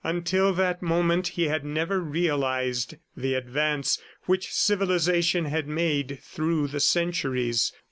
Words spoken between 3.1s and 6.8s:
the advance which civilization had made through the